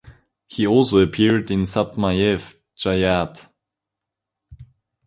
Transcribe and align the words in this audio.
He 0.47 0.65
also 0.65 0.97
appeared 0.99 1.51
in 1.51 1.59
"Satyamev 1.61 2.55
Jayate". 2.75 3.47